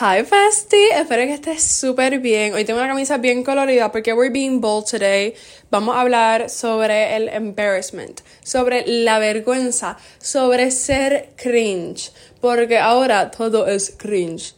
[0.00, 2.54] Hi bestie, espero que estés súper bien.
[2.54, 5.34] Hoy tengo una camisa bien colorida porque we're being bold today.
[5.72, 13.66] Vamos a hablar sobre el embarrassment, sobre la vergüenza, sobre ser cringe, porque ahora todo
[13.66, 14.54] es cringe.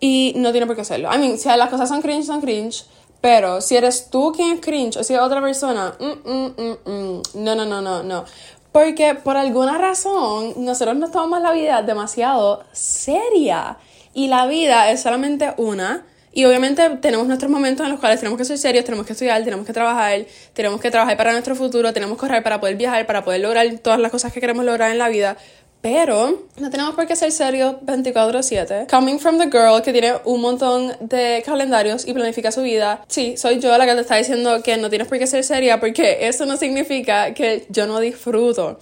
[0.00, 1.10] Y no tiene por qué hacerlo.
[1.12, 2.86] I mean, si las cosas son cringe, son cringe.
[3.20, 7.22] Pero si eres tú quien es cringe o si es otra persona, mm, mm, mm,
[7.34, 8.24] no, no, no, no, no.
[8.72, 13.76] Porque por alguna razón nosotros nos tomamos la vida demasiado seria.
[14.14, 16.04] Y la vida es solamente una.
[16.34, 19.44] Y obviamente tenemos nuestros momentos en los cuales tenemos que ser serios, tenemos que estudiar,
[19.44, 23.04] tenemos que trabajar, tenemos que trabajar para nuestro futuro, tenemos que correr para poder viajar,
[23.06, 25.36] para poder lograr todas las cosas que queremos lograr en la vida.
[25.82, 28.86] Pero no tenemos por qué ser serios 24/7.
[28.88, 33.04] Coming from the girl que tiene un montón de calendarios y planifica su vida.
[33.08, 35.80] Sí, soy yo la que te está diciendo que no tienes por qué ser seria
[35.80, 38.78] porque eso no significa que yo no disfruto.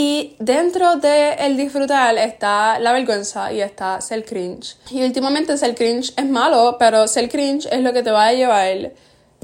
[0.00, 4.76] Y dentro del el disfrutar está la vergüenza y está ser cringe.
[4.92, 8.32] Y últimamente ser cringe es malo, pero ser cringe es lo que te va a
[8.32, 8.92] llevar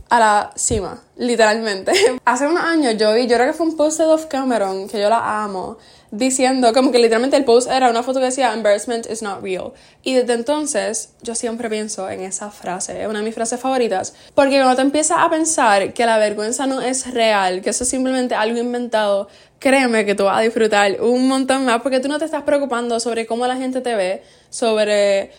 [0.09, 1.93] a la cima, literalmente.
[2.25, 5.01] Hace unos años yo vi, yo creo que fue un post de Dove Cameron, que
[5.01, 5.79] yo la amo,
[6.11, 9.73] diciendo como que literalmente el post era una foto que decía embarrassment is not real.
[10.03, 14.15] Y desde entonces yo siempre pienso en esa frase, es una de mis frases favoritas,
[14.35, 17.91] porque cuando te empiezas a pensar que la vergüenza no es real, que eso es
[17.91, 22.19] simplemente algo inventado, créeme que tú vas a disfrutar un montón más porque tú no
[22.19, 25.33] te estás preocupando sobre cómo la gente te ve, sobre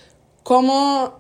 [0.44, 1.20] cómo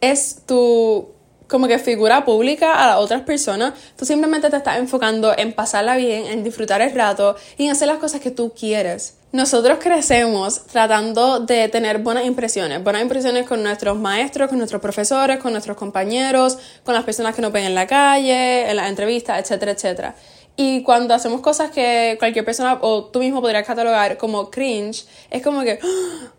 [0.00, 1.08] es tu
[1.52, 5.96] como que figura pública a las otras personas, tú simplemente te estás enfocando en pasarla
[5.96, 9.18] bien, en disfrutar el rato y en hacer las cosas que tú quieres.
[9.32, 15.40] Nosotros crecemos tratando de tener buenas impresiones, buenas impresiones con nuestros maestros, con nuestros profesores,
[15.40, 19.38] con nuestros compañeros, con las personas que nos ven en la calle, en las entrevistas,
[19.38, 20.14] etcétera, etcétera.
[20.56, 25.42] Y cuando hacemos cosas que cualquier persona o tú mismo podrías catalogar como cringe, es
[25.42, 25.78] como que,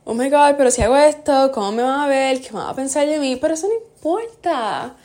[0.06, 2.42] oh my god, pero si hago esto, ¿cómo me van a ver?
[2.42, 3.36] ¿Qué van a pensar de mí?
[3.36, 4.96] Pero eso no importa.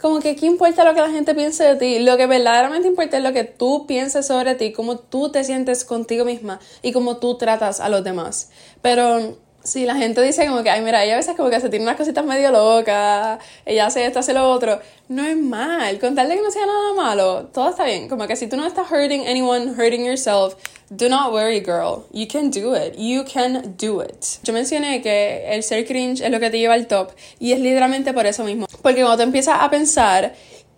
[0.00, 1.98] Como que, ¿qué importa lo que la gente piense de ti?
[1.98, 5.84] Lo que verdaderamente importa es lo que tú pienses sobre ti, cómo tú te sientes
[5.84, 8.50] contigo misma y cómo tú tratas a los demás.
[8.80, 9.36] Pero
[9.68, 11.84] Sí, la gente dice como que, ay, mira, ella a veces como que se tiene
[11.84, 14.80] unas cositas medio locas, ella hace esto, hace lo otro.
[15.08, 18.08] No es mal, con tal de que no sea nada malo, todo está bien.
[18.08, 20.54] Como que si tú no estás hurting anyone, hurting yourself,
[20.88, 22.06] do not worry, girl.
[22.12, 22.94] You can do it.
[22.96, 24.24] You can do it.
[24.42, 27.60] Yo mencioné que el ser cringe es lo que te lleva al top y es
[27.60, 28.68] literalmente por eso mismo.
[28.80, 30.32] Porque cuando te empiezas a pensar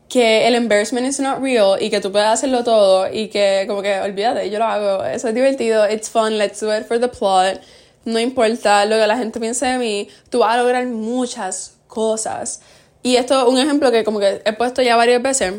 [0.08, 3.82] que el embarrassment is not real y que tú puedes hacerlo todo y que como
[3.82, 7.06] que olvídate, yo lo hago, eso es divertido, it's fun, let's do it for the
[7.06, 7.60] plot
[8.04, 12.60] no importa lo que la gente piense de mí, tú vas a lograr muchas cosas.
[13.02, 15.54] Y esto es un ejemplo que como que he puesto ya varias veces.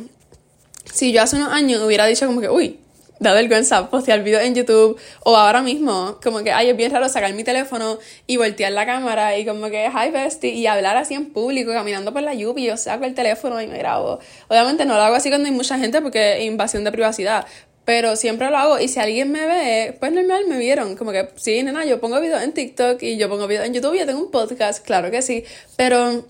[0.91, 2.79] Si yo hace unos años hubiera dicho como que, uy,
[3.21, 7.07] da vergüenza postear videos en YouTube o ahora mismo, como que, ay, es bien raro
[7.07, 11.13] sacar mi teléfono y voltear la cámara y como que, hi bestie, y hablar así
[11.13, 14.19] en público, caminando por la lluvia yo saco el teléfono y me grabo.
[14.47, 17.45] Obviamente no lo hago así cuando hay mucha gente porque es invasión de privacidad,
[17.91, 20.95] pero siempre lo hago y si alguien me ve, pues normal me vieron.
[20.95, 23.95] Como que, sí, nena, yo pongo videos en TikTok y yo pongo videos en YouTube
[23.95, 25.43] y yo tengo un podcast, claro que sí.
[25.75, 26.23] Pero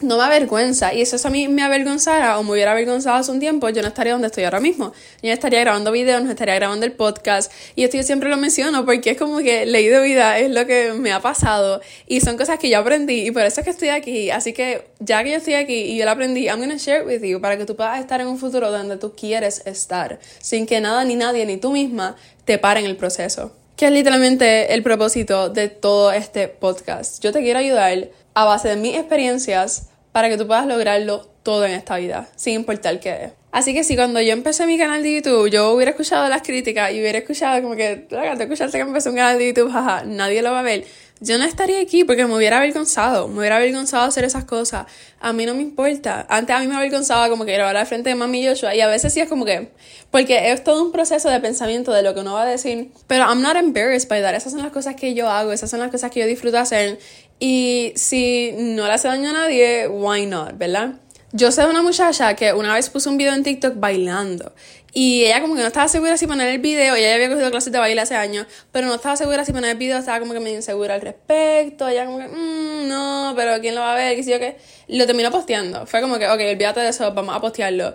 [0.00, 0.92] no me avergüenza.
[0.92, 3.88] Y eso, a mí me avergonzara o me hubiera avergonzado hace un tiempo, yo no
[3.88, 4.92] estaría donde estoy ahora mismo.
[5.22, 7.50] Yo estaría grabando videos, no estaría grabando el podcast.
[7.74, 10.66] Y esto yo siempre lo menciono porque es como que ley de vida es lo
[10.66, 11.80] que me ha pasado.
[12.06, 14.30] Y son cosas que yo aprendí y por eso es que estoy aquí.
[14.30, 17.06] Así que ya que yo estoy aquí y yo lo aprendí, I'm gonna share it
[17.06, 20.18] with you para que tú puedas estar en un futuro donde tú quieres estar.
[20.40, 23.52] Sin que nada ni nadie ni tú misma te paren el proceso.
[23.76, 27.22] Que es literalmente el propósito de todo este podcast.
[27.22, 31.66] Yo te quiero ayudar a base de mis experiencias para que tú puedas lograrlo todo
[31.66, 35.16] en esta vida, sin importar qué Así que si cuando yo empecé mi canal de
[35.16, 39.10] YouTube, yo hubiera escuchado las críticas y hubiera escuchado como que, te escuchaste que empecé
[39.10, 40.84] un canal de YouTube, jaja, nadie lo va a ver
[41.20, 44.86] yo no estaría aquí porque me hubiera avergonzado, me hubiera avergonzado hacer esas cosas.
[45.18, 46.26] A mí no me importa.
[46.28, 48.86] Antes a mí me avergonzaba como que grabar al frente de mami Joshua y a
[48.86, 49.72] veces sí es como que,
[50.10, 53.24] porque es todo un proceso de pensamiento de lo que uno va a decir, pero
[53.24, 54.34] I'm not embarrassed by that.
[54.34, 56.98] Esas son las cosas que yo hago, esas son las cosas que yo disfruto hacer
[57.38, 60.96] y si no le hace daño a nadie, why not, ¿verdad?
[61.36, 64.54] Yo sé de una muchacha que una vez puso un video en TikTok bailando
[64.94, 67.70] y ella como que no estaba segura si poner el video, ella había cogido clases
[67.70, 70.40] de baile hace años, pero no estaba segura si poner el video, estaba como que
[70.40, 74.16] medio insegura al respecto, ella como que, mmm, no, pero ¿quién lo va a ver?
[74.16, 74.56] ¿Qué sé yo qué?
[74.88, 77.94] Lo terminó posteando, fue como que, ok, olvídate de eso, vamos a postearlo.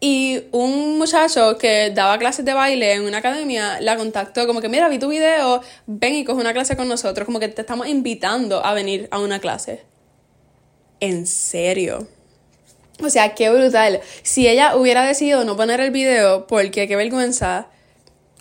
[0.00, 4.68] Y un muchacho que daba clases de baile en una academia la contactó como que,
[4.68, 7.86] mira, vi tu video, ven y coge una clase con nosotros, como que te estamos
[7.86, 9.84] invitando a venir a una clase.
[10.98, 12.08] En serio.
[13.02, 14.00] O sea, qué brutal.
[14.22, 17.68] Si ella hubiera decidido no poner el video, porque qué vergüenza,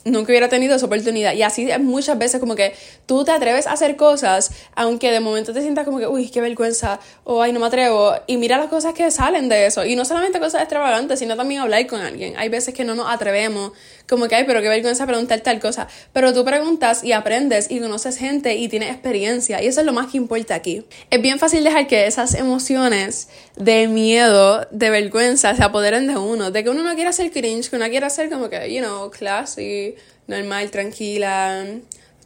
[0.05, 1.33] nunca hubiera tenido esa oportunidad.
[1.33, 2.73] Y así muchas veces como que
[3.05, 6.41] tú te atreves a hacer cosas, aunque de momento te sientas como que, uy, qué
[6.41, 8.13] vergüenza, o ay, no me atrevo.
[8.27, 9.85] Y mira las cosas que salen de eso.
[9.85, 12.35] Y no solamente cosas extravagantes, sino también hablar con alguien.
[12.37, 13.71] Hay veces que no nos atrevemos,
[14.07, 15.87] como que, ay, pero qué vergüenza preguntar tal cosa.
[16.13, 19.61] Pero tú preguntas y aprendes y conoces gente y tienes experiencia.
[19.61, 20.85] Y eso es lo más que importa aquí.
[21.09, 26.51] Es bien fácil dejar que esas emociones de miedo, de vergüenza, se apoderen de uno.
[26.51, 29.09] De que uno no quiera ser cringe, que uno quiera ser como que, you know,
[29.11, 29.88] classy
[30.27, 31.65] normal, tranquila.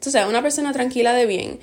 [0.05, 1.59] O sea, una persona tranquila de bien.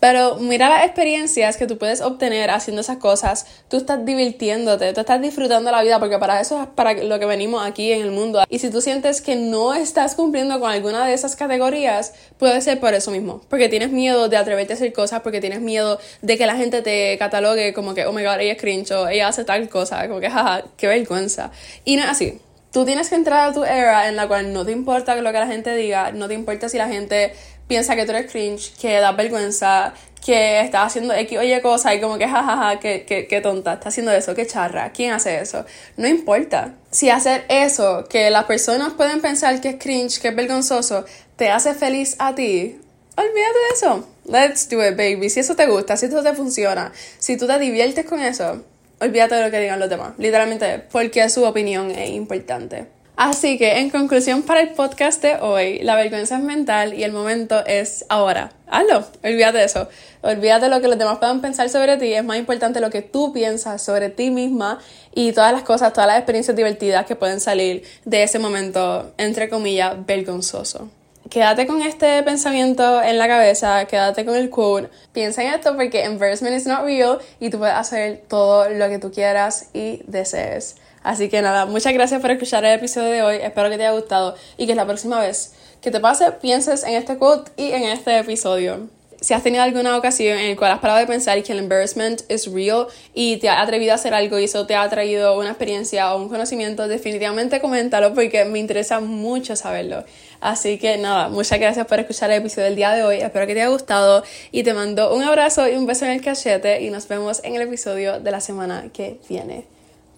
[0.00, 3.46] Pero mira las experiencias que tú puedes obtener haciendo esas cosas.
[3.68, 7.26] Tú estás divirtiéndote, tú estás disfrutando la vida, porque para eso es para lo que
[7.26, 8.44] venimos aquí en el mundo.
[8.48, 12.78] Y si tú sientes que no estás cumpliendo con alguna de esas categorías, puede ser
[12.78, 13.40] por eso mismo.
[13.48, 16.80] Porque tienes miedo de atreverte a hacer cosas, porque tienes miedo de que la gente
[16.82, 20.06] te catalogue como que, oh my god, ella es cringe, o ella hace tal cosa,
[20.06, 21.50] como que, jaja, qué vergüenza.
[21.84, 22.40] Y no es así
[22.72, 25.38] tú tienes que entrar a tu era en la cual no te importa lo que
[25.38, 27.32] la gente diga, no te importa si la gente
[27.66, 29.92] piensa que tú eres cringe, que da vergüenza,
[30.24, 33.74] que estás haciendo X o Y cosa y como que jajaja, que, que, que tonta,
[33.74, 35.64] está haciendo eso, que charra, ¿quién hace eso?
[35.96, 36.74] No importa.
[36.90, 41.04] Si hacer eso, que las personas pueden pensar que es cringe, que es vergonzoso,
[41.36, 42.80] te hace feliz a ti,
[43.16, 44.08] olvídate de eso.
[44.24, 45.30] Let's do it, baby.
[45.30, 48.62] Si eso te gusta, si eso te funciona, si tú te diviertes con eso,
[49.00, 52.86] olvídate de lo que digan los demás, literalmente, porque su opinión es importante.
[53.16, 57.10] Así que, en conclusión para el podcast de hoy, la vergüenza es mental y el
[57.10, 58.52] momento es ahora.
[58.68, 59.88] Hazlo, olvídate de eso.
[60.22, 62.12] Olvídate de lo que los demás puedan pensar sobre ti.
[62.12, 64.78] Es más importante lo que tú piensas sobre ti misma
[65.12, 69.48] y todas las cosas, todas las experiencias divertidas que pueden salir de ese momento, entre
[69.48, 70.88] comillas, vergonzoso
[71.30, 76.04] quédate con este pensamiento en la cabeza, quédate con el quote, piensa en esto porque
[76.04, 80.76] embarrassment is not real y tú puedes hacer todo lo que tú quieras y desees.
[81.02, 83.96] Así que nada, muchas gracias por escuchar el episodio de hoy, espero que te haya
[83.96, 87.84] gustado y que la próxima vez que te pase pienses en este quote y en
[87.84, 91.52] este episodio si has tenido alguna ocasión en la cual has parado de pensar que
[91.52, 94.88] el embarrassment es real y te has atrevido a hacer algo y eso te ha
[94.88, 100.04] traído una experiencia o un conocimiento, definitivamente coméntalo porque me interesa mucho saberlo.
[100.40, 103.16] Así que nada, muchas gracias por escuchar el episodio del día de hoy.
[103.16, 104.22] Espero que te haya gustado
[104.52, 107.56] y te mando un abrazo y un beso en el cachete y nos vemos en
[107.56, 109.66] el episodio de la semana que viene.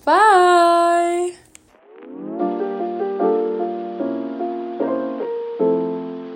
[0.04, 1.34] Bye.